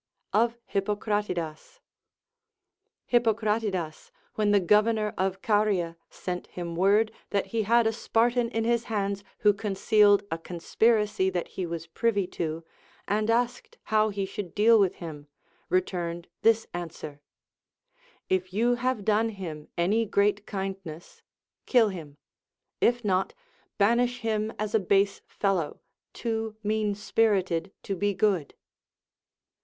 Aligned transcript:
Of 0.33 0.57
Hippocratidas. 0.73 1.79
Hippocratidas, 3.11 4.09
when 4.33 4.49
the 4.49 4.59
governor 4.59 5.13
of 5.15 5.43
Caria 5.43 5.95
sent 6.09 6.47
him 6.47 6.75
word 6.75 7.11
that 7.29 7.45
he 7.53 7.61
had 7.61 7.85
a 7.85 7.93
Spartan 7.93 8.49
in 8.49 8.63
his 8.63 8.85
hands 8.85 9.23
who 9.41 9.53
concealed 9.53 10.23
a 10.31 10.39
conspiracy 10.39 11.29
that 11.29 11.49
he 11.49 11.67
was 11.67 11.85
privy 11.85 12.25
to, 12.29 12.63
and 13.07 13.29
asked 13.29 13.77
how 13.93 14.09
he 14.09 14.25
should 14.25 14.55
deal 14.55 14.79
with 14.79 14.95
him, 14.95 15.27
returned 15.69 16.27
this 16.41 16.65
answer: 16.73 17.21
If 18.27 18.51
you 18.51 18.73
have 18.77 19.05
done 19.05 19.29
him 19.29 19.67
any 19.77 20.05
great 20.07 20.47
kindness, 20.47 21.21
kill 21.67 21.89
him; 21.89 22.17
if 22.79 23.05
not, 23.05 23.35
banish 23.77 24.21
him 24.21 24.51
as 24.57 24.73
a 24.73 24.79
base 24.79 25.21
fellow, 25.27 25.79
too 26.11 26.55
mean 26.63 26.95
sphited 26.95 27.71
to 27.83 27.95
be 27.95 28.15
good. 28.15 28.55